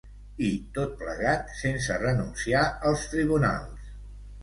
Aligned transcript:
I, 0.45 0.47
tot 0.77 0.95
plegat, 1.01 1.53
sense 1.61 2.01
renunciar 2.07 2.67
als 2.91 3.09
tribunals. 3.15 3.97